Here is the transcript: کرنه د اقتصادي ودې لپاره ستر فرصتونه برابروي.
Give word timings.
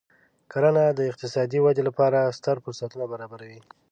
کرنه 0.51 0.83
د 0.97 0.99
اقتصادي 1.11 1.59
ودې 1.61 1.83
لپاره 1.89 2.33
ستر 2.37 2.55
فرصتونه 2.63 3.05
برابروي. 3.11 3.59